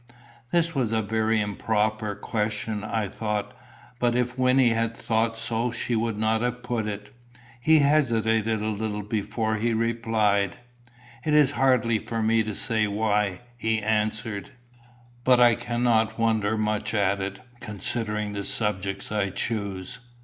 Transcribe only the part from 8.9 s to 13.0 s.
before he replied "It is hardly for me to say